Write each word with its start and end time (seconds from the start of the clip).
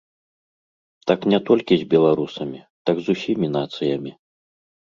Так 1.11 1.27
не 1.33 1.39
толькі 1.49 1.73
з 1.83 1.87
беларусамі, 1.93 2.59
так 2.91 2.95
з 3.05 3.17
усімі 3.17 3.47
нацыямі. 3.61 4.11